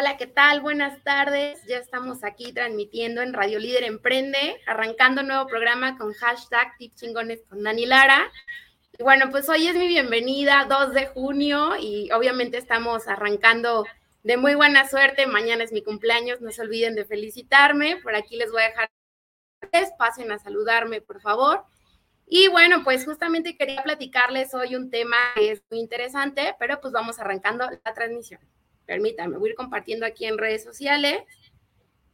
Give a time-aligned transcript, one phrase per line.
[0.00, 0.60] Hola, ¿qué tal?
[0.60, 1.60] Buenas tardes.
[1.66, 7.00] Ya estamos aquí transmitiendo en Radio Líder Emprende, arrancando un nuevo programa con hashtag Tips
[7.00, 8.30] Chingones con Dani Lara.
[8.96, 13.86] Y bueno, pues hoy es mi bienvenida, 2 de junio, y obviamente estamos arrancando
[14.22, 15.26] de muy buena suerte.
[15.26, 17.96] Mañana es mi cumpleaños, no se olviden de felicitarme.
[17.96, 18.90] Por aquí les voy a dejar,
[19.98, 21.64] pasen a saludarme, por favor.
[22.24, 26.92] Y bueno, pues justamente quería platicarles hoy un tema que es muy interesante, pero pues
[26.92, 28.40] vamos arrancando la transmisión.
[28.88, 31.22] Permítanme, voy a ir compartiendo aquí en redes sociales.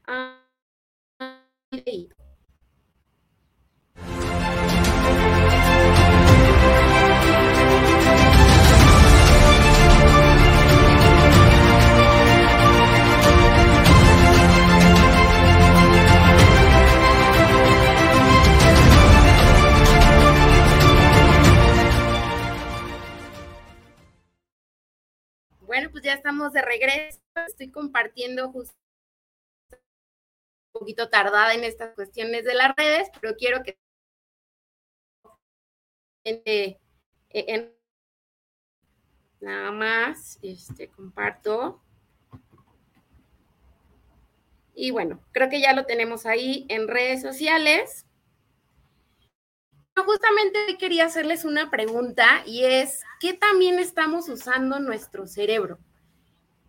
[0.08, 0.44] Ah,
[25.74, 27.18] Bueno, pues ya estamos de regreso.
[27.48, 28.76] Estoy compartiendo justo
[29.72, 29.78] un
[30.70, 33.76] poquito tardada en estas cuestiones de las redes, pero quiero que
[36.22, 37.74] en,
[39.40, 41.82] nada más este comparto.
[44.76, 48.03] Y bueno, creo que ya lo tenemos ahí en redes sociales
[50.02, 55.78] justamente quería hacerles una pregunta y es, ¿qué también estamos usando nuestro cerebro?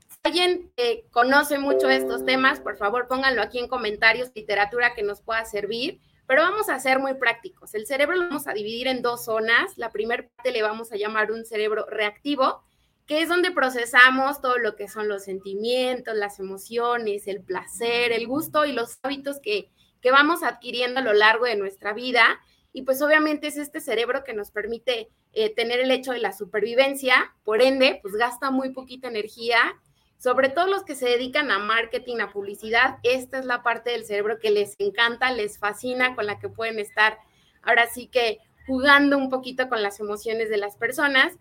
[0.07, 5.03] Si alguien eh, conoce mucho estos temas, por favor pónganlo aquí en comentarios, literatura que
[5.03, 7.73] nos pueda servir, pero vamos a ser muy prácticos.
[7.73, 9.77] El cerebro lo vamos a dividir en dos zonas.
[9.77, 12.63] La primera parte le vamos a llamar un cerebro reactivo,
[13.05, 18.25] que es donde procesamos todo lo que son los sentimientos, las emociones, el placer, el
[18.25, 19.69] gusto y los hábitos que,
[20.01, 22.39] que vamos adquiriendo a lo largo de nuestra vida
[22.75, 26.33] y pues obviamente es este cerebro que nos permite eh, tener el hecho de la
[26.33, 29.81] supervivencia, por ende, pues gasta muy poquita energía,
[30.17, 34.03] sobre todo los que se dedican a marketing, a publicidad, esta es la parte del
[34.03, 37.17] cerebro que les encanta, les fascina, con la que pueden estar
[37.61, 41.38] ahora sí que jugando un poquito con las emociones de las personas.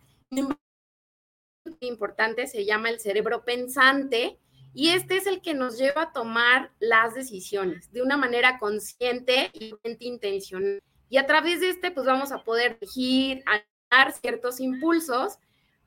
[1.81, 4.39] Importante, se llama el cerebro pensante,
[4.73, 9.51] y este es el que nos lleva a tomar las decisiones de una manera consciente
[9.53, 10.81] y intencional.
[11.09, 13.45] Y a través de este, pues vamos a poder elegir,
[13.91, 15.39] dar ciertos impulsos,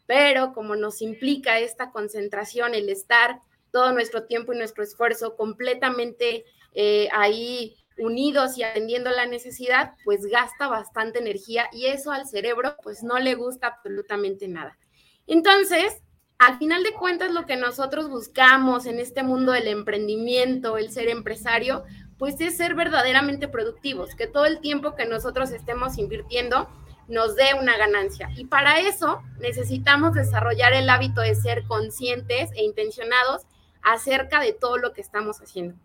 [0.06, 3.42] pero como nos implica esta concentración, el estar
[3.72, 10.26] todo nuestro tiempo y nuestro esfuerzo completamente eh, ahí unidos y atendiendo la necesidad, pues
[10.26, 14.78] gasta bastante energía y eso al cerebro pues no le gusta absolutamente nada.
[15.26, 16.02] Entonces,
[16.38, 21.10] al final de cuentas, lo que nosotros buscamos en este mundo del emprendimiento, el ser
[21.10, 21.84] empresario,
[22.18, 26.68] pues es ser verdaderamente productivos, que todo el tiempo que nosotros estemos invirtiendo
[27.08, 28.30] nos dé una ganancia.
[28.36, 33.44] Y para eso necesitamos desarrollar el hábito de ser conscientes e intencionados
[33.82, 35.76] acerca de todo lo que estamos haciendo.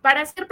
[0.00, 0.46] Para hacer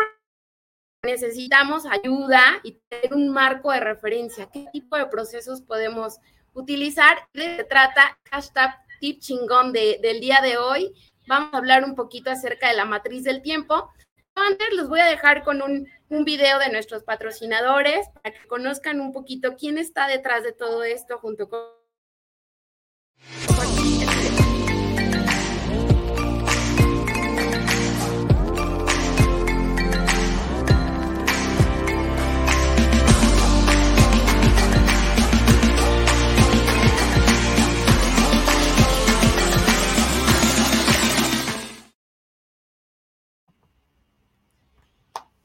[1.04, 4.48] necesitamos ayuda y tener un marco de referencia.
[4.53, 6.18] ¿Qué tipo de procesos podemos
[6.53, 7.28] utilizar?
[7.32, 10.92] Se trata hashtag tip chingón del día de hoy.
[11.28, 13.91] Vamos a hablar un poquito acerca de la matriz del tiempo
[14.36, 19.00] antes los voy a dejar con un, un, video de nuestros patrocinadores para que conozcan
[19.00, 21.60] un poquito quién está detrás de todo esto junto con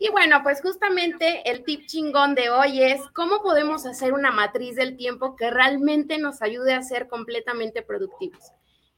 [0.04, 4.76] Y bueno, pues justamente el tip chingón de hoy es cómo podemos hacer una matriz
[4.76, 8.52] del tiempo que realmente nos ayude a ser completamente productivos.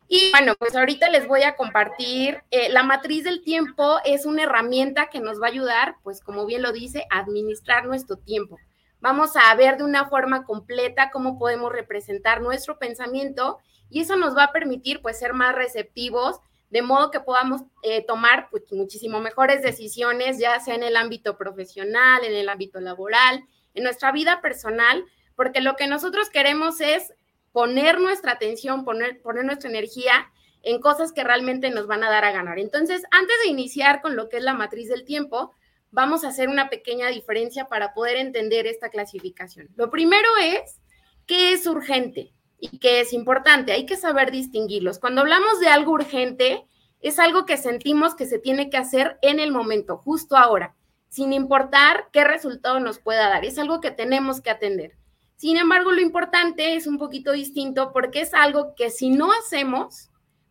[0.08, 4.44] Y bueno, pues ahorita les voy a compartir, eh, la matriz del tiempo es una
[4.44, 8.58] herramienta que nos va a ayudar, pues como bien lo dice, a administrar nuestro tiempo.
[9.02, 13.60] Vamos a ver de una forma completa cómo podemos representar nuestro pensamiento
[13.90, 16.40] y eso nos va a permitir pues ser más receptivos
[16.74, 21.38] de modo que podamos eh, tomar pues, muchísimo mejores decisiones, ya sea en el ámbito
[21.38, 23.44] profesional, en el ámbito laboral,
[23.76, 25.06] en nuestra vida personal,
[25.36, 27.14] porque lo que nosotros queremos es
[27.52, 30.32] poner nuestra atención, poner, poner nuestra energía
[30.64, 32.58] en cosas que realmente nos van a dar a ganar.
[32.58, 35.54] Entonces, antes de iniciar con lo que es la matriz del tiempo,
[35.92, 39.70] vamos a hacer una pequeña diferencia para poder entender esta clasificación.
[39.76, 40.82] Lo primero es,
[41.28, 42.34] ¿qué es urgente?
[42.72, 43.74] Y que es importante.
[43.74, 44.98] Hay que saber distinguirlos.
[44.98, 46.66] Cuando hablamos de algo urgente,
[47.02, 50.74] es algo que sentimos que se tiene que hacer en el momento, justo ahora,
[51.10, 53.44] sin importar qué resultado nos pueda dar.
[53.44, 54.94] Es algo que tenemos que atender.
[55.36, 60.10] Sin embargo, lo importante es un poquito distinto porque es algo que si no hacemos,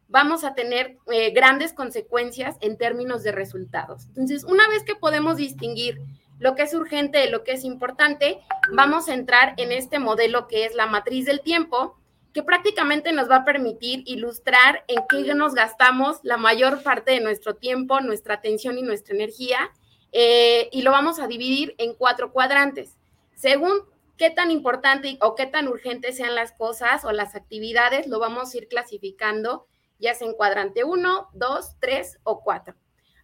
[0.09, 4.09] vamos a tener eh, grandes consecuencias en términos de resultados.
[4.09, 5.99] Entonces, una vez que podemos distinguir
[6.39, 8.39] lo que es urgente de lo que es importante,
[8.75, 11.97] vamos a entrar en este modelo que es la matriz del tiempo,
[12.33, 17.21] que prácticamente nos va a permitir ilustrar en qué nos gastamos la mayor parte de
[17.21, 19.71] nuestro tiempo, nuestra atención y nuestra energía,
[20.13, 22.97] eh, y lo vamos a dividir en cuatro cuadrantes.
[23.35, 23.73] Según
[24.17, 28.55] qué tan importante o qué tan urgente sean las cosas o las actividades, lo vamos
[28.55, 29.67] a ir clasificando
[30.03, 32.75] ya sea en cuadrante 1, 2, 3 o 4.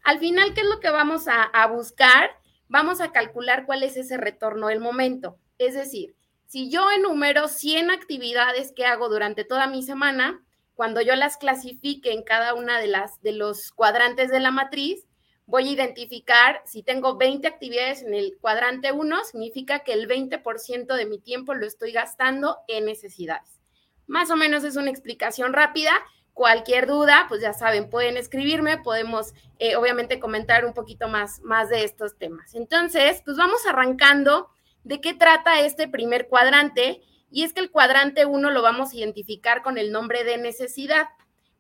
[0.05, 2.31] Al final, ¿qué es lo que vamos a, a buscar?
[2.69, 5.37] Vamos a calcular cuál es ese retorno del momento.
[5.58, 6.14] Es decir,
[6.49, 10.43] si yo enumero 100 actividades que hago durante toda mi semana,
[10.75, 15.06] cuando yo las clasifique en cada una de las de los cuadrantes de la matriz,
[15.45, 20.97] voy a identificar si tengo 20 actividades en el cuadrante 1, significa que el 20%
[20.97, 23.61] de mi tiempo lo estoy gastando en necesidades.
[24.06, 25.93] Más o menos es una explicación rápida.
[26.33, 31.69] Cualquier duda, pues ya saben, pueden escribirme, podemos eh, obviamente comentar un poquito más, más
[31.69, 32.55] de estos temas.
[32.55, 34.49] Entonces, pues vamos arrancando
[34.85, 38.97] de qué trata este primer cuadrante y es que el cuadrante 1 lo vamos a
[38.97, 41.07] identificar con el nombre de necesidad.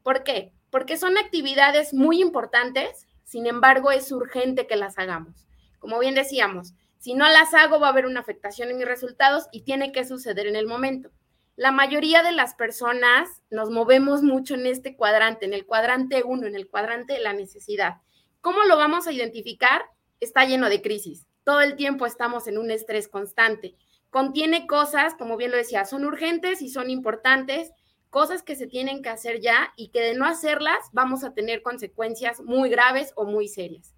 [0.02, 0.52] ¿Por qué?
[0.70, 5.46] Porque son actividades muy importantes, sin embargo es urgente que las hagamos.
[5.78, 9.46] Como bien decíamos, si no las hago va a haber una afectación en mis resultados
[9.52, 11.10] y tiene que suceder en el momento
[11.58, 16.46] la mayoría de las personas nos movemos mucho en este cuadrante, en el cuadrante 1,
[16.46, 17.96] en el cuadrante de la necesidad.
[18.40, 19.82] ¿Cómo lo vamos a identificar?
[20.20, 21.26] Está lleno de crisis.
[21.48, 23.74] Todo el tiempo estamos en un estrés constante.
[24.10, 27.72] Contiene cosas, como bien lo decía, son urgentes y son importantes,
[28.10, 31.62] cosas que se tienen que hacer ya y que de no hacerlas vamos a tener
[31.62, 33.94] consecuencias muy graves o muy serias.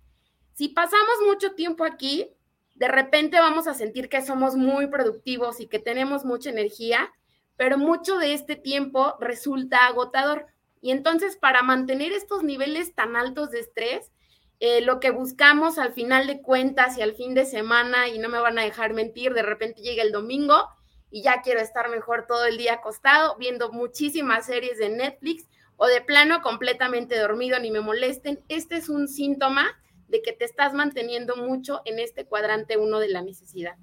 [0.53, 2.31] Si pasamos mucho tiempo aquí,
[2.77, 7.11] de repente vamos a sentir que somos muy productivos y que tenemos mucha energía,
[7.57, 10.47] pero mucho de este tiempo resulta agotador.
[10.81, 14.13] Y entonces para mantener estos niveles tan altos de estrés,
[14.61, 18.29] eh, lo que buscamos al final de cuentas y al fin de semana, y no
[18.29, 20.69] me van a dejar mentir, de repente llega el domingo
[21.11, 25.87] y ya quiero estar mejor todo el día acostado, viendo muchísimas series de Netflix o
[25.87, 28.45] de plano completamente dormido, ni me molesten.
[28.49, 29.67] Este es un síntoma
[30.09, 33.77] de que te estás manteniendo mucho en este cuadrante uno de la necesidad.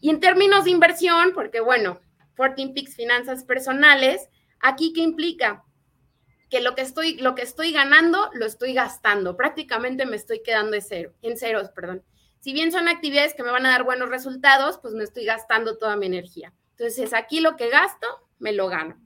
[0.00, 2.00] Y en términos de inversión, porque bueno,
[2.34, 4.28] 14 Peaks Finanzas Personales,
[4.58, 5.64] ¿aquí qué implica?
[6.50, 10.76] Que lo que, estoy, lo que estoy ganando lo estoy gastando, prácticamente me estoy quedando
[10.76, 12.02] en cero, en ceros, perdón.
[12.40, 15.76] Si bien son actividades que me van a dar buenos resultados, pues me estoy gastando
[15.76, 16.54] toda mi energía.
[16.70, 18.06] Entonces, aquí lo que gasto,
[18.38, 18.96] me lo gano.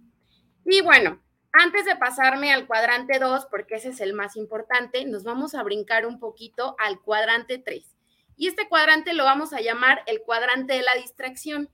[0.65, 1.23] Y bueno,
[1.53, 5.63] antes de pasarme al cuadrante 2, porque ese es el más importante, nos vamos a
[5.63, 7.85] brincar un poquito al cuadrante 3.
[8.37, 11.71] Y este cuadrante lo vamos a llamar el cuadrante de la distracción.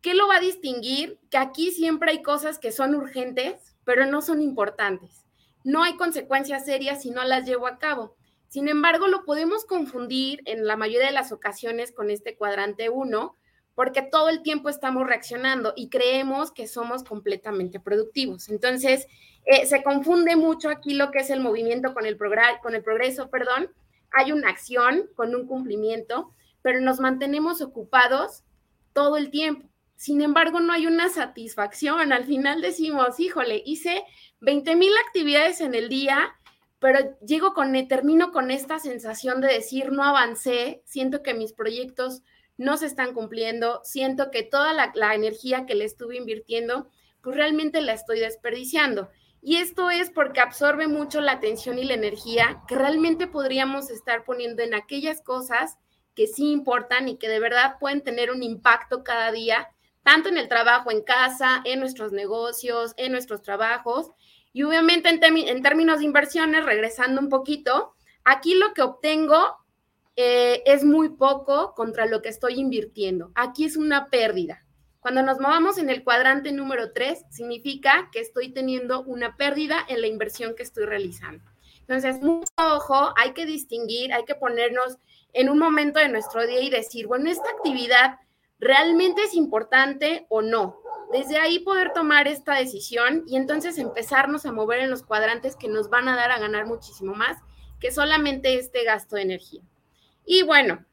[0.00, 1.18] ¿Qué lo va a distinguir?
[1.30, 5.24] Que aquí siempre hay cosas que son urgentes, pero no son importantes.
[5.64, 8.16] No hay consecuencias serias si no las llevo a cabo.
[8.48, 13.34] Sin embargo, lo podemos confundir en la mayoría de las ocasiones con este cuadrante 1,
[13.74, 18.50] porque todo el tiempo estamos reaccionando y creemos que somos completamente productivos.
[18.50, 19.06] Entonces,
[19.46, 22.18] eh, se confunde mucho aquí lo que es el movimiento con el,
[22.62, 23.70] con el progreso, perdón.
[24.10, 28.44] Hay una acción con un cumplimiento, pero nos mantenemos ocupados
[28.92, 29.66] todo el tiempo.
[29.98, 32.12] Sin embargo, no hay una satisfacción.
[32.12, 34.04] Al final decimos, híjole, hice
[34.38, 36.36] 20 mil actividades en el día,
[36.78, 42.22] pero llego con, termino con esta sensación de decir, no avancé, siento que mis proyectos
[42.56, 46.88] no se están cumpliendo, siento que toda la, la energía que le estuve invirtiendo,
[47.20, 49.10] pues realmente la estoy desperdiciando.
[49.42, 54.24] Y esto es porque absorbe mucho la atención y la energía que realmente podríamos estar
[54.24, 55.76] poniendo en aquellas cosas
[56.14, 59.68] que sí importan y que de verdad pueden tener un impacto cada día
[60.08, 64.10] tanto en el trabajo en casa, en nuestros negocios, en nuestros trabajos.
[64.54, 65.20] Y obviamente en,
[65.62, 67.92] términos de inversiones, regresando un poquito,
[68.24, 69.58] aquí lo que obtengo
[70.16, 73.32] eh, es muy poco contra lo que estoy invirtiendo.
[73.34, 74.64] Aquí es una pérdida.
[75.00, 80.00] Cuando nos movamos en el cuadrante número 3, significa que estoy teniendo una pérdida en
[80.00, 81.44] la inversión que estoy realizando.
[81.80, 84.96] Entonces, mucho ojo, hay que distinguir, hay que ponernos
[85.34, 88.18] en un momento de nuestro día y decir, bueno, esta actividad
[88.58, 90.80] ¿realmente es importante o no?
[91.12, 95.68] Desde ahí poder tomar esta decisión y entonces empezarnos a mover en los cuadrantes que
[95.68, 97.38] nos van a dar a ganar muchísimo más
[97.80, 99.62] que solamente este gasto de energía.
[100.26, 100.84] Y bueno,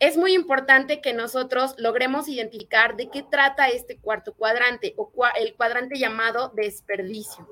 [0.00, 5.54] es muy importante que nosotros logremos identificar de qué trata este cuarto cuadrante o el
[5.54, 7.48] cuadrante llamado desperdicio.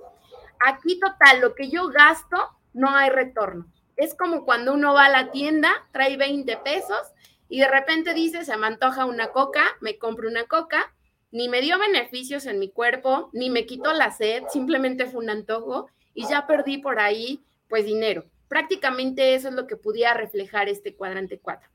[0.60, 2.36] Aquí total, lo que yo gasto,
[2.74, 3.66] no hay retorno.
[3.96, 7.12] Es como cuando uno va a la tienda, trae 20 pesos
[7.52, 10.94] y de repente dice, se me antoja una coca, me compro una coca
[11.32, 15.28] ni me dio beneficios en mi cuerpo, ni me quitó la sed, simplemente fue un
[15.28, 18.24] antojo y ya perdí por ahí pues dinero.
[18.48, 21.68] Prácticamente eso es lo que pudiera reflejar este cuadrante 4.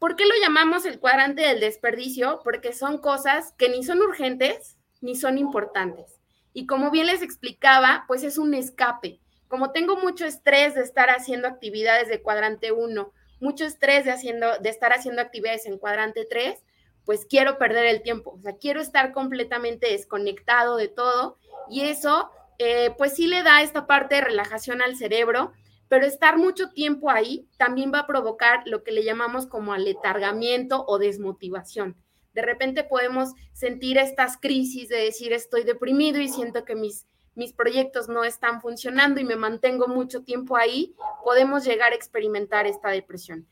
[0.00, 2.40] ¿Por qué lo llamamos el cuadrante del desperdicio?
[2.42, 6.18] Porque son cosas que ni son urgentes ni son importantes.
[6.52, 9.20] Y como bien les explicaba, pues es un escape.
[9.46, 14.58] Como tengo mucho estrés de estar haciendo actividades de cuadrante 1, mucho estrés de, haciendo,
[14.58, 16.62] de estar haciendo actividades en cuadrante 3,
[17.04, 21.38] pues quiero perder el tiempo, o sea, quiero estar completamente desconectado de todo
[21.68, 25.52] y eso, eh, pues sí le da esta parte de relajación al cerebro,
[25.88, 30.84] pero estar mucho tiempo ahí también va a provocar lo que le llamamos como aletargamiento
[30.86, 31.96] o desmotivación.
[32.32, 37.52] De repente podemos sentir estas crisis de decir estoy deprimido y siento que mis, mis
[37.52, 42.90] proyectos no están funcionando y me mantengo mucho tiempo ahí, podemos llegar a experimentar esta
[42.90, 43.46] depresión.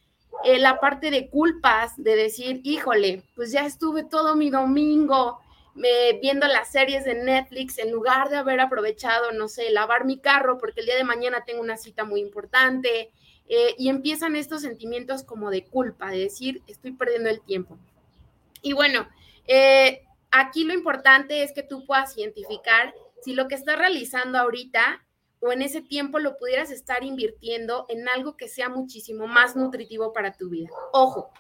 [0.45, 5.39] Eh, la parte de culpas, de decir, híjole, pues ya estuve todo mi domingo
[5.77, 10.19] eh, viendo las series de Netflix en lugar de haber aprovechado, no sé, lavar mi
[10.19, 13.11] carro porque el día de mañana tengo una cita muy importante.
[13.49, 17.77] Eh, y empiezan estos sentimientos como de culpa, de decir, estoy perdiendo el tiempo.
[18.63, 19.07] Y bueno,
[20.31, 25.05] aquí lo importante es que tú puedas identificar si lo que estás realizando ahorita
[25.41, 30.13] o en ese tiempo lo pudieras estar invirtiendo en algo que sea muchísimo más nutritivo
[30.13, 30.69] para tu vida.
[30.93, 31.33] Ojo,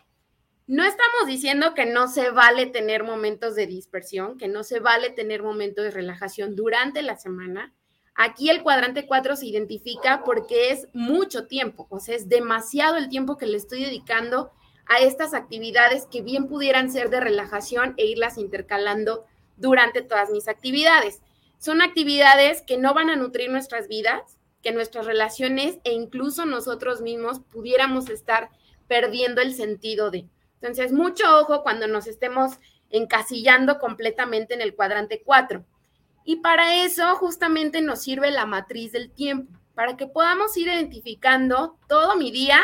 [0.66, 5.10] no estamos diciendo que no se vale tener momentos de dispersión, que no se vale
[5.10, 7.74] tener momentos de relajación durante la semana.
[8.14, 13.08] Aquí el cuadrante 4 se identifica porque es mucho tiempo, o sea, es demasiado el
[13.08, 14.50] tiempo que le estoy dedicando
[14.86, 19.24] a estas actividades que bien pudieran ser de relajación e irlas intercalando
[19.56, 21.22] durante todas mis actividades.
[21.62, 27.02] Son actividades que no van a nutrir nuestras vidas, que nuestras relaciones e incluso nosotros
[27.02, 28.50] mismos pudiéramos estar
[28.88, 30.26] perdiendo el sentido de.
[30.60, 32.58] Entonces, mucho ojo cuando nos estemos
[32.90, 35.64] encasillando completamente en el cuadrante 4.
[36.24, 41.78] Y para eso justamente nos sirve la matriz del tiempo, para que podamos ir identificando
[41.86, 42.60] todo mi día,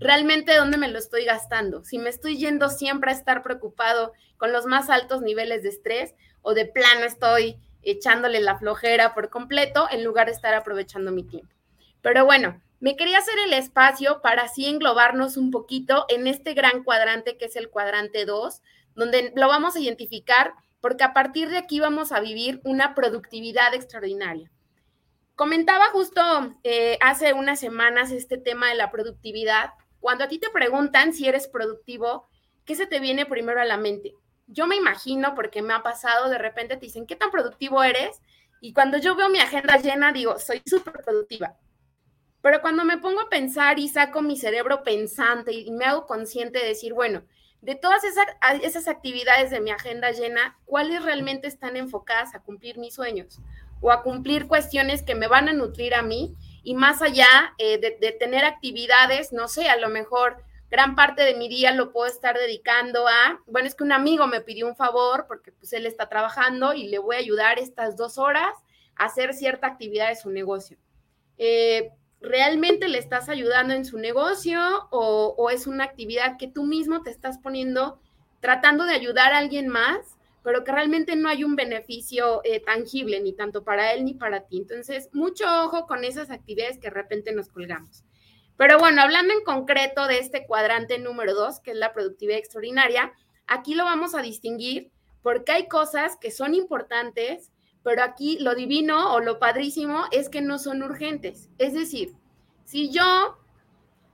[0.00, 1.84] realmente dónde me lo estoy gastando.
[1.84, 6.16] Si me estoy yendo siempre a estar preocupado con los más altos niveles de estrés
[6.40, 11.24] o de plano estoy echándole la flojera por completo en lugar de estar aprovechando mi
[11.24, 11.54] tiempo.
[12.00, 16.82] Pero bueno, me quería hacer el espacio para así englobarnos un poquito en este gran
[16.82, 18.60] cuadrante que es el cuadrante 2,
[18.94, 23.72] donde lo vamos a identificar porque a partir de aquí vamos a vivir una productividad
[23.72, 24.50] extraordinaria.
[25.36, 26.20] Comentaba justo
[26.64, 29.70] eh, hace unas semanas este tema de la productividad.
[30.00, 32.26] Cuando a ti te preguntan si eres productivo,
[32.64, 34.14] ¿qué se te viene primero a la mente?
[34.52, 38.20] Yo me imagino, porque me ha pasado, de repente te dicen, ¿qué tan productivo eres?
[38.60, 41.56] Y cuando yo veo mi agenda llena, digo, soy súper productiva.
[42.42, 46.58] Pero cuando me pongo a pensar y saco mi cerebro pensante y me hago consciente
[46.58, 47.22] de decir, bueno,
[47.60, 48.26] de todas esas,
[48.62, 53.40] esas actividades de mi agenda llena, ¿cuáles realmente están enfocadas a cumplir mis sueños
[53.80, 56.34] o a cumplir cuestiones que me van a nutrir a mí?
[56.64, 61.22] Y más allá eh, de, de tener actividades, no sé, a lo mejor gran parte
[61.22, 64.66] de mi día lo puedo estar dedicando a, bueno, es que un amigo me pidió
[64.66, 68.54] un favor porque pues él está trabajando y le voy a ayudar estas dos horas
[68.96, 70.78] a hacer cierta actividad de su negocio.
[71.36, 71.90] Eh,
[72.22, 74.58] ¿Realmente le estás ayudando en su negocio
[74.90, 78.00] o, es una actividad que tú mismo te estás poniendo
[78.40, 83.20] tratando de ayudar a alguien más, pero que realmente no hay un beneficio eh, tangible
[83.20, 84.56] ni tanto para él ni para ti?
[84.56, 88.04] Entonces, mucho ojo con esas actividades que de repente nos colgamos.
[88.56, 93.12] Pero bueno, hablando en concreto de este cuadrante número dos, que es la productividad extraordinaria,
[93.46, 94.90] aquí lo vamos a distinguir
[95.22, 97.50] porque hay cosas que son importantes,
[97.82, 101.48] pero aquí lo divino o lo padrísimo es que no son urgentes.
[101.58, 102.14] Es decir,
[102.64, 103.38] si yo,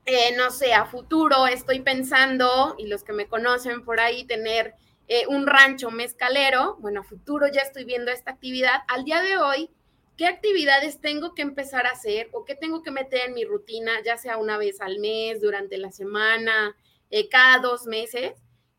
[0.07, 4.75] eh, no sé, a futuro estoy pensando, y los que me conocen por ahí, tener
[5.09, 9.39] eh, un rancho mezcalero, bueno, a futuro ya estoy viendo esta actividad, al día de
[9.39, 9.71] hoy
[10.19, 13.93] qué actividades tengo que empezar a hacer o qué tengo que meter en mi rutina,
[14.05, 16.77] ya sea una vez al mes, durante la semana,
[17.09, 18.33] eh, cada dos meses,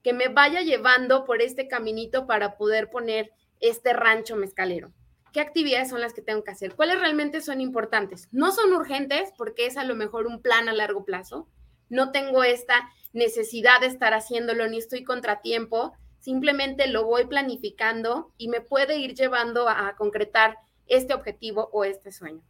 [0.03, 3.31] que me vaya llevando por este caminito para poder poner
[3.61, 4.91] este rancho mezcalero.
[5.31, 6.75] ¿Qué actividades son las que tengo que hacer?
[6.75, 8.27] ¿Cuáles realmente son importantes?
[8.31, 11.47] No son urgentes porque es a lo mejor un plan a largo plazo.
[11.87, 15.93] No tengo esta necesidad de estar haciéndolo ni estoy contratiempo.
[16.19, 20.57] Simplemente lo voy planificando y me puede ir llevando a concretar
[20.89, 22.43] este objetivo o este sueño.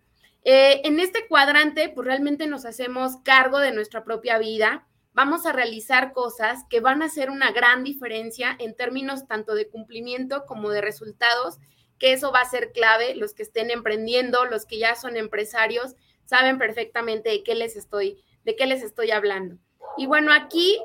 [0.44, 5.52] Eh, en este cuadrante, pues realmente nos hacemos cargo de nuestra propia vida, vamos a
[5.52, 10.70] realizar cosas que van a hacer una gran diferencia en términos tanto de cumplimiento como
[10.70, 11.58] de resultados,
[11.98, 13.16] que eso va a ser clave.
[13.16, 18.24] Los que estén emprendiendo, los que ya son empresarios, saben perfectamente de qué les estoy,
[18.46, 19.58] de qué les estoy hablando.
[19.98, 20.80] Y bueno, aquí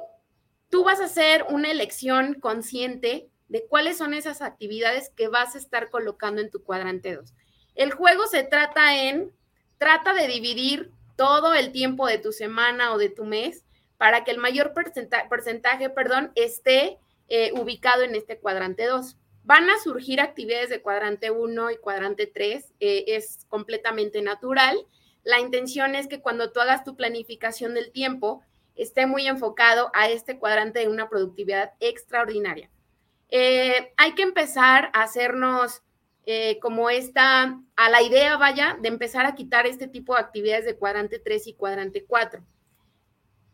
[0.68, 5.58] tú vas a hacer una elección consciente de cuáles son esas actividades que vas a
[5.58, 7.32] estar colocando en tu cuadrante 2.
[7.74, 9.32] El juego se trata en,
[9.78, 13.64] trata de dividir todo el tiempo de tu semana o de tu mes
[13.96, 19.16] para que el mayor porcentaje, perdón, esté eh, ubicado en este cuadrante 2.
[19.44, 24.76] Van a surgir actividades de cuadrante 1 y cuadrante 3, eh, es completamente natural.
[25.22, 28.42] La intención es que cuando tú hagas tu planificación del tiempo,
[28.74, 32.70] esté muy enfocado a este cuadrante de una productividad extraordinaria.
[33.30, 35.82] Eh, hay que empezar a hacernos
[36.26, 40.64] eh, como esta, a la idea, vaya, de empezar a quitar este tipo de actividades
[40.64, 42.42] de cuadrante 3 y cuadrante 4.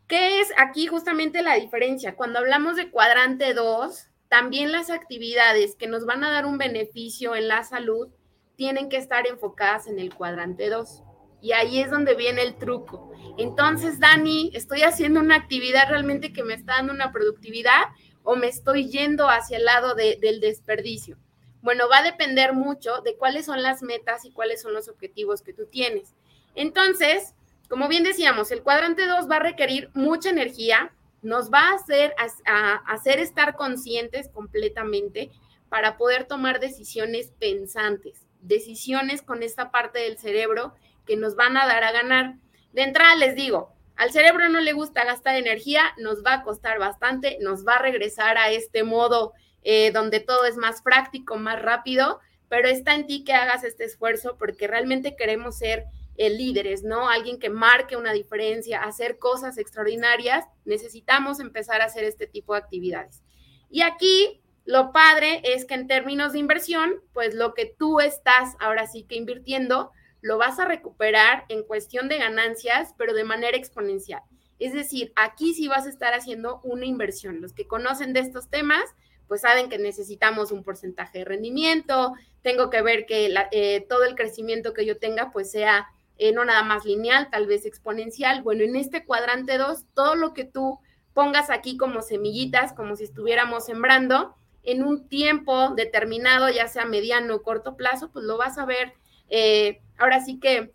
[0.07, 2.17] ¿Qué es aquí justamente la diferencia?
[2.17, 7.35] Cuando hablamos de cuadrante 2, también las actividades que nos van a dar un beneficio
[7.35, 8.09] en la salud
[8.55, 11.03] tienen que estar enfocadas en el cuadrante 2.
[11.43, 13.11] Y ahí es donde viene el truco.
[13.39, 17.85] Entonces, Dani, ¿estoy haciendo una actividad realmente que me está dando una productividad
[18.23, 21.19] o me estoy yendo hacia el lado del desperdicio?
[21.63, 25.43] Bueno, va a depender mucho de cuáles son las metas y cuáles son los objetivos
[25.43, 26.15] que tú tienes.
[26.55, 27.35] Entonces,
[27.69, 32.15] como bien decíamos, el cuadrante 2 va a requerir mucha energía, nos va a hacer,
[32.47, 35.31] a hacer estar conscientes completamente
[35.69, 40.75] para poder tomar decisiones pensantes, decisiones con esta parte del cerebro
[41.07, 42.35] que nos van a dar a ganar.
[42.73, 46.79] De entrada les digo, al cerebro no le gusta gastar energía, nos va a costar
[46.79, 51.61] bastante, nos va a regresar a este modo eh, donde todo es más práctico, más
[51.61, 55.85] rápido, pero está en ti que hagas este esfuerzo porque realmente queremos ser
[56.17, 57.09] eh, líderes, ¿no?
[57.09, 62.61] Alguien que marque una diferencia, hacer cosas extraordinarias, necesitamos empezar a hacer este tipo de
[62.61, 63.23] actividades.
[63.71, 68.57] Y aquí lo padre es que en términos de inversión, pues lo que tú estás
[68.61, 73.57] ahora sí que invirtiendo, lo vas a recuperar en cuestión de ganancias, pero de manera
[73.57, 74.23] exponencial.
[74.59, 77.41] Es decir, aquí sí vas a estar haciendo una inversión.
[77.41, 78.85] Los que conocen de estos temas,
[79.31, 84.17] pues saben que necesitamos un porcentaje de rendimiento, tengo que ver que eh, todo el
[84.17, 85.87] crecimiento que yo tenga, pues sea
[86.19, 88.43] eh, no nada más lineal, tal vez exponencial.
[88.43, 90.81] Bueno, en este cuadrante 2, todo lo que tú
[91.15, 97.37] pongas aquí como semillitas, como si estuviéramos sembrando, en un tiempo determinado, ya sea mediano
[97.37, 98.95] o corto plazo, pues lo vas a ver
[99.29, 100.73] eh, ahora sí que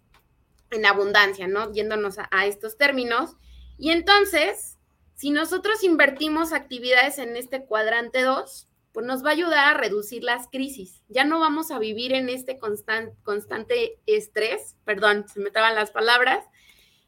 [0.72, 1.74] en abundancia, ¿no?
[1.74, 3.36] Yéndonos a, estos términos.
[3.78, 4.75] Y entonces,
[5.16, 10.24] si nosotros invertimos actividades en este cuadrante 2, pues nos va a ayudar a reducir
[10.24, 11.02] las crisis.
[11.10, 16.46] Ya no vamos a vivir en este constante estrés, perdón, se me traban las palabras.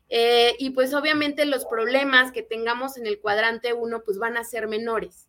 [0.09, 4.43] Eh, y pues obviamente los problemas que tengamos en el cuadrante 1 pues van a
[4.43, 5.27] ser menores.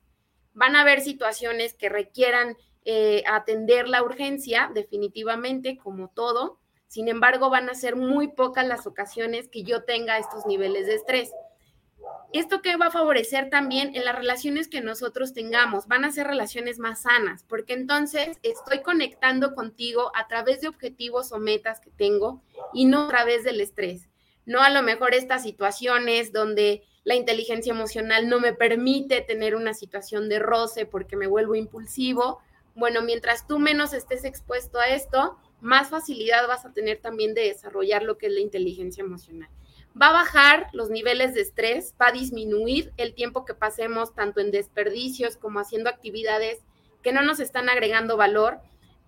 [0.52, 6.58] Van a haber situaciones que requieran eh, atender la urgencia, definitivamente, como todo.
[6.86, 10.94] Sin embargo, van a ser muy pocas las ocasiones que yo tenga estos niveles de
[10.94, 11.30] estrés.
[12.32, 16.26] Esto que va a favorecer también en las relaciones que nosotros tengamos, van a ser
[16.26, 21.90] relaciones más sanas, porque entonces estoy conectando contigo a través de objetivos o metas que
[21.90, 22.42] tengo
[22.74, 24.08] y no a través del estrés.
[24.44, 29.72] No a lo mejor estas situaciones donde la inteligencia emocional no me permite tener una
[29.72, 32.42] situación de roce porque me vuelvo impulsivo
[32.78, 37.40] bueno, mientras tú menos estés expuesto a esto, más facilidad vas a tener también de
[37.42, 39.50] desarrollar lo que es la inteligencia emocional.
[40.00, 44.40] Va a bajar los niveles de estrés, va a disminuir el tiempo que pasemos tanto
[44.40, 46.58] en desperdicios como haciendo actividades
[47.02, 48.60] que no nos están agregando valor,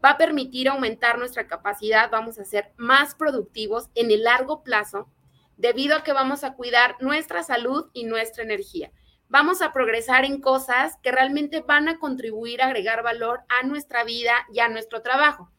[0.05, 5.09] va a permitir aumentar nuestra capacidad, vamos a ser más productivos en el largo plazo,
[5.57, 8.91] debido a que vamos a cuidar nuestra salud y nuestra energía
[9.31, 14.03] vamos a progresar en cosas que realmente van a contribuir a agregar valor a nuestra
[14.05, 15.51] vida y a nuestro trabajo.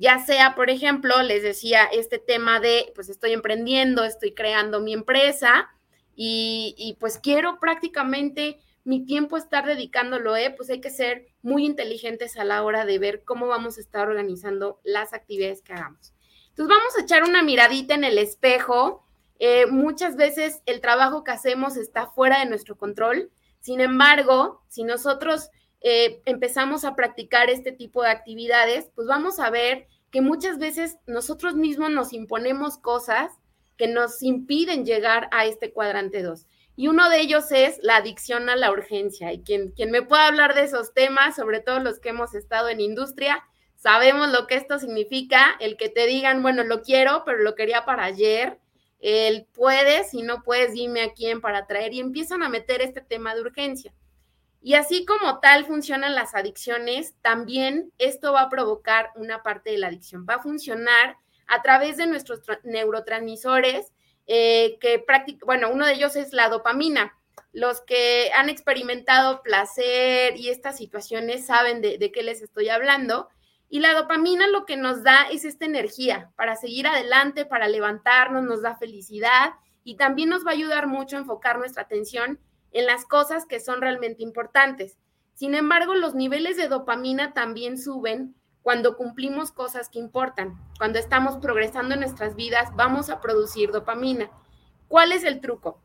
[0.00, 4.94] Ya sea, por ejemplo, les decía, este tema de, pues estoy emprendiendo, estoy creando mi
[4.94, 5.68] empresa
[6.16, 10.52] y, pues quiero prácticamente mi tiempo estar dedicándolo, ¿eh?
[10.56, 14.08] pues hay que ser muy inteligentes a la hora de ver cómo vamos a estar
[14.08, 16.14] organizando las actividades que hagamos.
[16.48, 19.04] Entonces vamos a echar una miradita en el espejo
[19.42, 23.30] eh, muchas veces el trabajo que hacemos está fuera de nuestro control.
[23.60, 25.48] Sin embargo, si nosotros
[25.80, 30.98] eh, empezamos a practicar este tipo de actividades, pues vamos a ver que muchas veces
[31.06, 33.32] nosotros mismos nos imponemos cosas
[33.78, 36.46] que nos impiden llegar a este cuadrante 2.
[36.76, 39.32] Y uno de ellos es la adicción a la urgencia.
[39.32, 42.68] Y quien, quien me pueda hablar de esos temas, sobre todo los que hemos estado
[42.68, 43.42] en industria,
[43.76, 47.84] sabemos lo que esto significa, el que te digan, bueno, lo quiero, pero lo quería
[47.84, 48.58] para ayer,
[49.00, 53.00] el puedes, si no puedes, dime a quién para traer y empiezan a meter este
[53.00, 53.92] tema de urgencia.
[54.62, 59.78] Y así como tal funcionan las adicciones, también esto va a provocar una parte de
[59.78, 60.26] la adicción.
[60.28, 63.92] Va a funcionar a través de nuestros neurotransmisores,
[64.26, 65.04] eh, que
[65.44, 67.16] bueno, uno de ellos es la dopamina.
[67.52, 73.28] los que han experimentado placer y estas situaciones saben de, de qué les estoy hablando.
[73.68, 78.44] Y la dopamina lo que nos da es esta energía para seguir adelante, para levantarnos,
[78.44, 82.38] nos da felicidad y también nos va a ayudar mucho a enfocar nuestra atención
[82.72, 84.96] en las cosas que son realmente importantes.
[85.34, 90.58] Sin embargo, los niveles de dopamina también suben cuando cumplimos cosas que importan.
[90.78, 94.30] Cuando estamos progresando en nuestras vidas, vamos a producir dopamina.
[94.88, 95.80] ¿Cuál es el truco?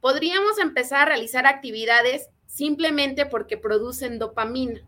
[0.00, 4.80] Podríamos empezar a realizar actividades simplemente porque producen dopamina,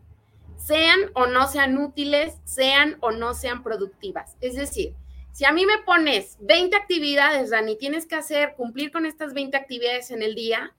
[0.57, 4.35] sean o no sean útiles, sean o no sean productivas.
[4.41, 4.93] Es decir,
[5.31, 9.55] si a mí me pones 20 actividades, Dani, tienes que hacer, cumplir con estas 20
[9.55, 10.75] actividades en el día,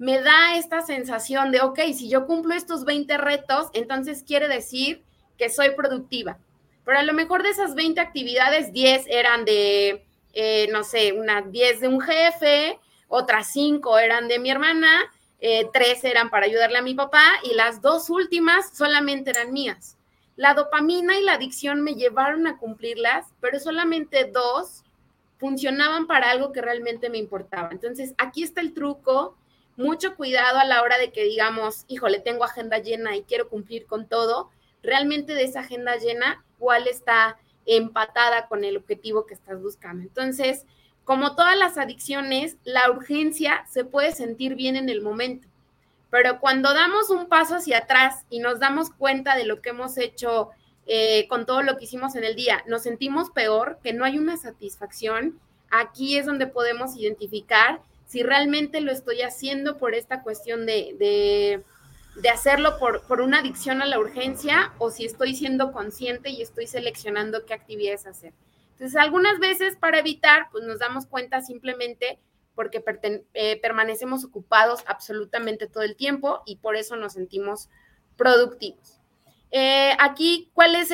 [0.00, 5.02] me da esta sensación de, ok, si yo cumplo estos 20 retos, entonces quiere decir
[5.36, 6.38] que soy productiva.
[6.86, 11.52] Pero a lo mejor de esas 20 actividades, 10 eran de, eh, no sé, unas
[11.52, 15.02] 10 de un jefe, otras 5 eran de mi hermana,
[15.38, 19.98] eh, 3 eran para ayudarle a mi papá y las dos últimas solamente eran mías.
[20.34, 24.82] La dopamina y la adicción me llevaron a cumplirlas, pero solamente dos
[25.36, 27.68] funcionaban para algo que realmente me importaba.
[27.70, 29.36] Entonces, aquí está el truco
[29.76, 33.86] mucho cuidado a la hora de que digamos, híjole, tengo agenda llena y quiero cumplir
[33.86, 34.50] con todo,
[34.82, 40.02] realmente de esa agenda llena, cuál está empatada con el objetivo que estás buscando.
[40.02, 40.66] Entonces,
[41.04, 45.48] como todas las adicciones, la urgencia se puede sentir bien en el momento,
[46.10, 49.96] pero cuando damos un paso hacia atrás y nos damos cuenta de lo que hemos
[49.96, 50.50] hecho
[50.86, 54.18] eh, con todo lo que hicimos en el día, nos sentimos peor, que no hay
[54.18, 55.38] una satisfacción,
[55.70, 57.80] aquí es donde podemos identificar
[58.10, 61.62] si realmente lo estoy haciendo por esta cuestión de,
[62.28, 66.66] hacerlo por, por, una adicción a la urgencia o si estoy siendo consciente y estoy
[66.66, 68.32] seleccionando qué actividades hacer.
[68.72, 72.18] Entonces, algunas veces para evitar, pues nos damos cuenta simplemente
[72.56, 72.82] porque
[73.32, 77.68] eh, permanecemos ocupados absolutamente todo el tiempo y por eso nos sentimos
[78.16, 78.98] productivos.
[79.52, 80.90] Eh, aquí, ¿cuál es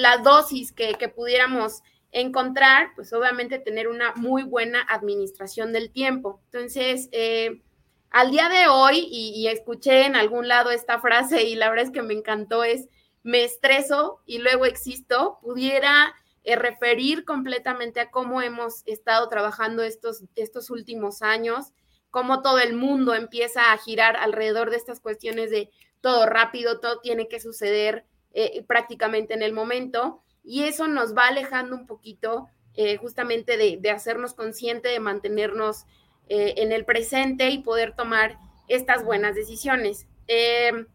[0.00, 6.40] la dosis que, que pudiéramos encontrar, pues obviamente tener una muy buena administración del tiempo.
[6.52, 7.62] Entonces, eh,
[8.10, 11.90] al día de hoy, y, escuché en algún lado esta frase y la verdad es
[11.90, 12.88] que me encantó, es
[13.22, 20.24] me estreso y luego existo, pudiera eh, referir completamente a cómo hemos estado trabajando estos,
[20.34, 21.72] estos últimos años,
[22.10, 25.70] cómo todo el mundo empieza a girar alrededor de estas cuestiones de
[26.02, 31.28] todo rápido, todo tiene que suceder eh, prácticamente en el momento y eso nos va
[31.28, 35.84] alejando un poquito eh, justamente de, hacernos consciente, de mantenernos
[36.28, 40.06] eh, en el presente y poder tomar estas buenas decisiones.
[40.26, 40.86] Em,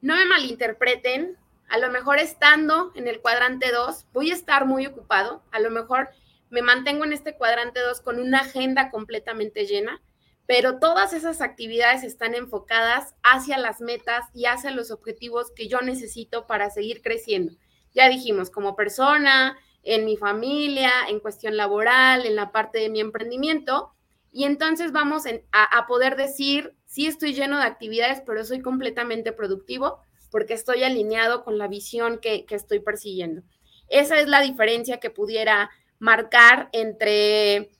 [0.00, 1.36] no me malinterpreten,
[1.68, 5.70] a lo mejor estando en el cuadrante 2 voy a estar muy ocupado, a lo
[5.70, 6.10] mejor
[6.50, 10.02] me mantengo en este cuadrante 2 con una agenda completamente llena,
[10.46, 15.80] pero todas esas actividades están enfocadas hacia las metas y hacia los objetivos que yo
[15.80, 17.54] necesito para seguir creciendo
[17.94, 23.00] ya dijimos, como persona, en mi familia, en cuestión laboral, en la parte de mi
[23.00, 23.92] emprendimiento.
[24.32, 30.00] Y entonces vamos a, poder decir, sí estoy lleno de actividades, pero soy completamente productivo
[30.30, 33.42] porque estoy alineado con la visión que, estoy persiguiendo.
[33.88, 37.70] Esa es la diferencia que pudiera marcar entre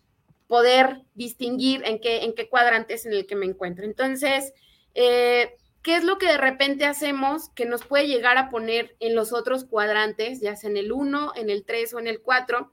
[0.47, 3.87] poder distinguir en qué, en cuadrante es en el que me encuentro.
[3.87, 4.53] Entonces,
[4.95, 9.15] eh, ¿qué es lo que de repente hacemos que nos puede llegar a poner en
[9.15, 12.73] los otros cuadrantes, ya sea en el 1, en el 3 o en el 4?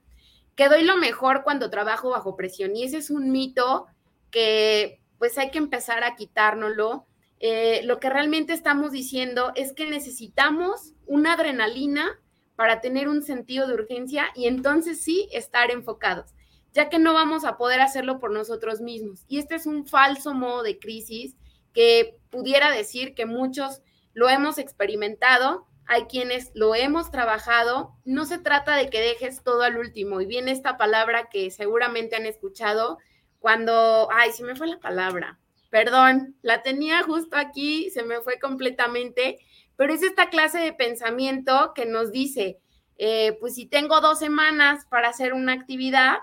[0.54, 2.76] Que doy lo mejor cuando trabajo bajo presión.
[2.76, 3.86] Y ese es un mito
[4.30, 7.06] que pues hay que empezar a quitárnoslo.
[7.40, 12.20] Eh, lo que realmente estamos diciendo es que necesitamos una adrenalina
[12.54, 16.34] para tener un sentido de urgencia y entonces sí estar enfocados,
[16.74, 19.24] ya que no vamos a poder hacerlo por nosotros mismos.
[19.28, 21.34] Y este es un falso modo de crisis
[21.72, 23.82] que pudiera decir que muchos
[24.14, 29.62] lo hemos experimentado, hay quienes lo hemos trabajado, no se trata de que dejes todo
[29.62, 30.20] al último.
[30.20, 32.98] Y viene esta palabra que seguramente han escuchado
[33.40, 38.38] cuando, ay, se me fue la palabra, perdón, la tenía justo aquí, se me fue
[38.38, 39.38] completamente,
[39.76, 42.60] pero es esta clase de pensamiento que nos dice,
[42.98, 46.18] eh, pues si tengo dos semanas para hacer una actividad,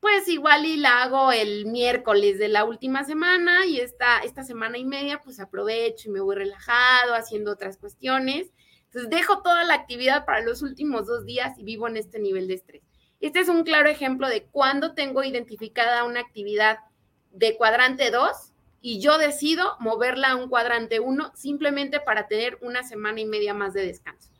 [0.00, 4.78] pues igual y la hago el miércoles de la última semana y esta, esta semana
[4.78, 8.52] y media pues aprovecho y me voy relajado haciendo otras cuestiones.
[8.86, 12.46] Entonces dejo toda la actividad para los últimos dos días y vivo en este nivel
[12.46, 12.82] de estrés.
[13.20, 16.78] Este es un claro ejemplo de cuando tengo identificada una actividad
[17.32, 18.30] de cuadrante 2
[18.80, 23.52] y yo decido moverla a un cuadrante 1 simplemente para tener una semana y media
[23.52, 24.30] más de descanso.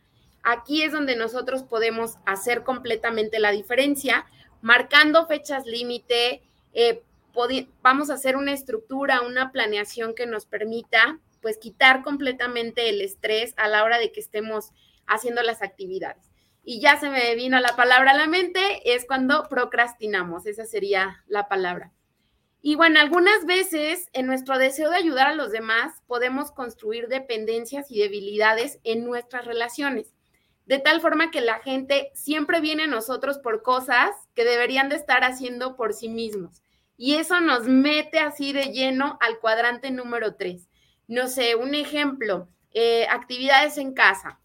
[0.44, 4.24] Aquí es donde nosotros podemos hacer completamente la diferencia
[4.62, 6.42] marcando fechas límite,
[6.74, 7.02] eh,
[7.82, 13.54] vamos a hacer una estructura, una planeación que nos permita pues quitar completamente el estrés
[13.56, 14.72] a la hora de que estemos
[15.06, 16.30] haciendo las actividades.
[16.64, 21.24] Y ya se me vino la palabra a la mente, es cuando procrastinamos, esa sería
[21.26, 21.92] la palabra.
[22.60, 27.90] Y bueno, algunas veces en nuestro deseo de ayudar a los demás podemos construir dependencias
[27.90, 30.12] y debilidades en nuestras relaciones,
[30.68, 34.96] de tal forma que la gente siempre viene a nosotros por cosas que deberían de
[34.96, 36.62] estar haciendo por sí mismos.
[36.98, 40.68] Y eso nos mete así de lleno al cuadrante número tres.
[41.07, 44.40] No sé, un ejemplo, eh, actividades en casa.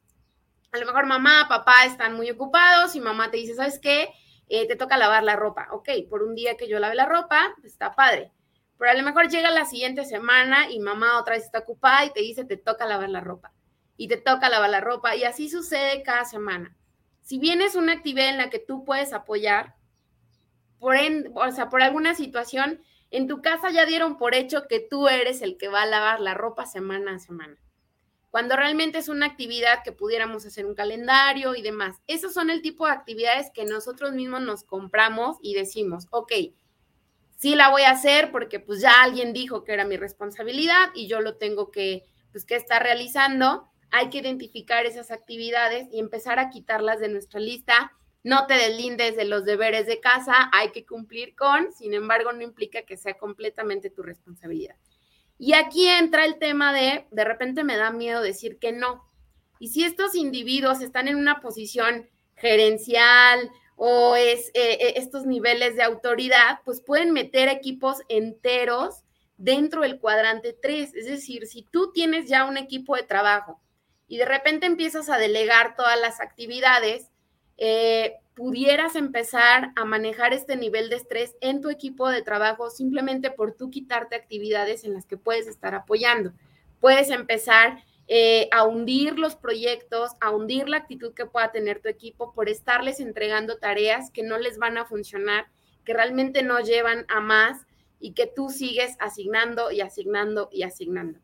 [0.71, 4.07] A lo mejor mamá, papá están muy ocupados y mamá te dice, ¿sabes qué?
[4.47, 5.67] Eh, te toca lavar la ropa.
[5.71, 8.31] Ok, por un día que yo lave la ropa, está padre.
[8.77, 12.13] Pero a lo mejor llega la siguiente semana y mamá otra vez está ocupada y
[12.13, 13.51] te dice, te toca lavar la ropa.
[13.97, 15.15] Y te toca lavar la ropa.
[15.15, 16.75] Y así sucede cada semana.
[17.21, 19.75] Si bien es una actividad en la que tú puedes apoyar,
[20.79, 20.95] por,
[21.35, 25.41] o sea, por alguna situación, en tu casa ya dieron por hecho que tú eres
[25.41, 27.57] el que va a lavar la ropa semana a semana
[28.33, 32.01] cuando realmente es una actividad que pudiéramos hacer un calendario y demás.
[32.07, 36.31] Esos son el tipo de actividades que nosotros mismos nos compramos y decimos, ok,
[37.37, 41.05] sí la voy a hacer porque pues ya alguien dijo que era mi responsabilidad y
[41.07, 43.69] yo lo tengo que, pues, que estar realizando.
[43.95, 47.91] Hay que identificar esas actividades y empezar a quitarlas de nuestra lista.
[48.23, 52.41] No te deslindes de los deberes de casa, hay que cumplir con, sin embargo, no
[52.41, 54.75] implica que sea completamente tu responsabilidad.
[55.37, 59.07] Y aquí entra el tema de, de repente me da miedo decir que no.
[59.59, 65.75] Y si estos individuos están en una posición gerencial o es eh, eh, estos niveles
[65.75, 69.03] de autoridad, pues pueden meter equipos enteros
[69.37, 70.95] dentro del cuadrante 3.
[70.95, 73.59] Es decir, si tú tienes ya un equipo de trabajo
[74.13, 77.09] y de repente empiezas a delegar todas las actividades,
[77.57, 83.31] eh, pudieras empezar a manejar este nivel de estrés en tu equipo de trabajo simplemente
[83.31, 86.31] por tú quitarte actividades en las que puedes estar apoyando.
[86.79, 91.89] Puedes empezar eh, a hundir los proyectos, a hundir la actitud que pueda tener tu
[91.89, 95.47] equipo por estarles entregando tareas que no les van a funcionar,
[95.83, 97.65] que realmente no llevan a más
[97.99, 101.17] y que tú sigues asignando y asignando y asignando.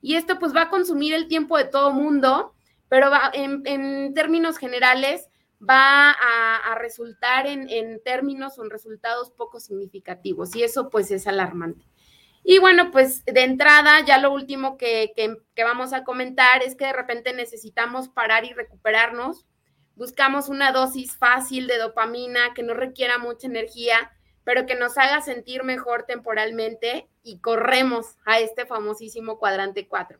[0.00, 2.54] Y esto pues va a consumir el tiempo de todo mundo,
[2.88, 5.28] pero va, en, términos generales
[5.60, 11.86] va a, resultar en, términos o en resultados poco significativos y eso pues es alarmante.
[12.44, 15.12] Y bueno, pues de entrada ya lo último que
[15.56, 19.46] vamos a comentar es que de repente necesitamos parar y recuperarnos.
[19.96, 24.12] Buscamos una dosis fácil de dopamina que no requiera mucha energía,
[24.46, 30.18] pero que nos haga sentir mejor temporalmente y corremos a este famosísimo cuadrante 4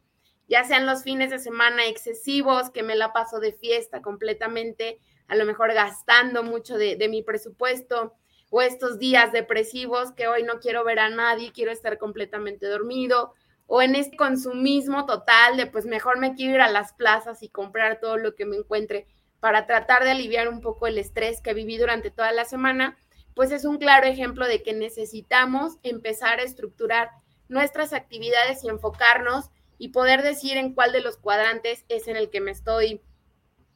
[0.48, 5.36] ya sean los fines de semana excesivos, que me la paso de fiesta completamente, a
[5.36, 8.14] lo mejor gastando mucho de, mi presupuesto
[8.50, 13.34] o estos días depresivos que hoy no quiero ver a nadie, quiero estar completamente dormido,
[13.66, 17.48] o en este consumismo total de pues mejor me quiero ir a las plazas y
[17.48, 19.08] comprar todo lo que me encuentre
[19.40, 22.96] para tratar de aliviar un poco el estrés que viví durante toda la semana,
[23.36, 27.10] pues es un claro ejemplo de que necesitamos empezar a estructurar
[27.48, 32.30] nuestras actividades y enfocarnos y poder decir en cuál de los cuadrantes es en el
[32.30, 33.02] que me estoy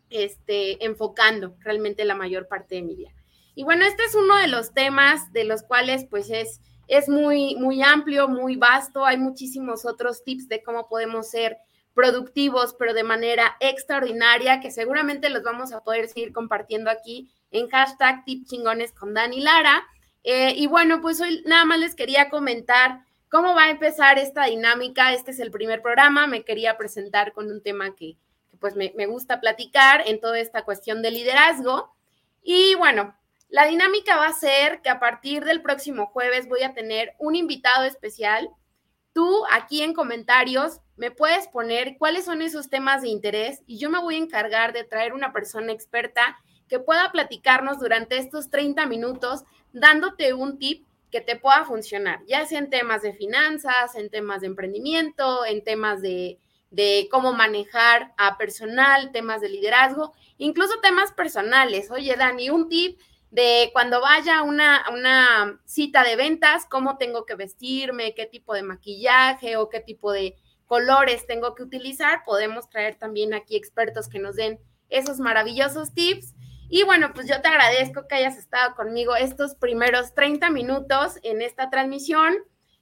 [0.08, 3.10] este, enfocando realmente la mayor parte de mi vida.
[3.54, 7.54] Y bueno, este es uno de los temas de los cuales pues es, es muy,
[7.56, 9.04] muy amplio, muy vasto.
[9.04, 11.58] Hay muchísimos otros tips de cómo podemos ser
[11.92, 17.68] productivos, pero de manera extraordinaria, que seguramente los vamos a poder seguir compartiendo aquí en
[17.68, 19.86] hashtag Tips Chingones con Dani Lara.
[20.22, 24.46] Eh, y bueno, pues hoy nada más les quería comentar cómo va a empezar esta
[24.46, 25.12] dinámica.
[25.12, 26.26] Este es el primer programa.
[26.26, 28.16] Me quería presentar con un tema que,
[28.58, 31.94] pues me, gusta platicar en toda esta cuestión de liderazgo.
[32.42, 33.16] Y bueno,
[33.48, 37.36] la dinámica va a ser que a partir del próximo jueves voy a tener un
[37.36, 38.50] invitado especial.
[39.12, 43.90] Tú aquí en comentarios me puedes poner cuáles son esos temas de interés y yo
[43.90, 46.38] me voy a encargar de traer una persona experta
[46.70, 52.46] que pueda platicarnos durante estos 30 minutos dándote un tip que te pueda funcionar, ya
[52.46, 56.38] sea en temas de finanzas, en temas de emprendimiento, en temas de,
[56.70, 61.90] de cómo manejar a personal, temas de liderazgo, incluso temas personales.
[61.90, 63.00] Oye, Dani, un tip
[63.32, 68.54] de cuando vaya a una, una cita de ventas, cómo tengo que vestirme, qué tipo
[68.54, 72.22] de maquillaje o qué tipo de colores tengo que utilizar.
[72.24, 76.34] Podemos traer también aquí expertos que nos den esos maravillosos tips.
[76.72, 81.42] Y bueno, pues yo te agradezco que hayas estado conmigo estos primeros 30 minutos en
[81.42, 82.36] esta transmisión.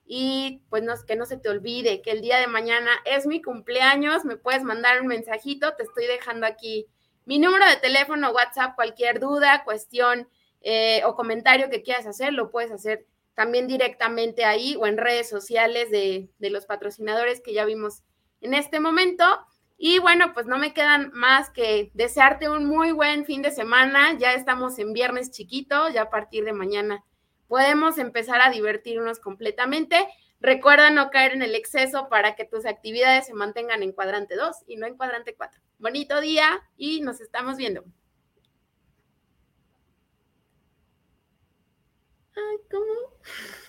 [0.05, 3.41] Y pues no, que no se te olvide que el día de mañana es mi
[3.41, 6.87] cumpleaños, me puedes mandar un mensajito, te estoy dejando aquí
[7.25, 10.29] mi número de teléfono, WhatsApp, cualquier duda, cuestión
[10.63, 15.29] eh, o comentario que quieras hacer, lo puedes hacer también directamente ahí o en redes
[15.29, 18.03] sociales de, de los patrocinadores que ya vimos
[18.41, 19.25] en este momento.
[19.81, 24.19] Y bueno, pues no me quedan más que desearte un muy buen fin de semana.
[24.19, 27.05] Ya estamos en viernes chiquito, ya a partir de mañana
[27.47, 30.07] podemos empezar a divertirnos completamente.
[30.41, 34.57] Recuerda no caer en el exceso para que tus actividades se mantengan en cuadrante 2
[34.67, 35.61] y no en cuadrante 4.
[35.79, 37.85] Bonito día y nos estamos viendo.
[42.37, 43.65] Ay, ¿cómo?